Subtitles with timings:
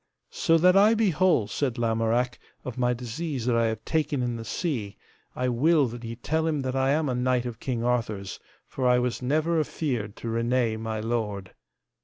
[0.33, 4.35] So that I be whole, said Lamorak, of my disease that I have taken in
[4.35, 4.97] the sea,
[5.35, 8.87] I will that ye tell him that I am a knight of King Arthur's, for
[8.87, 11.53] I was never afeard to reneye my lord.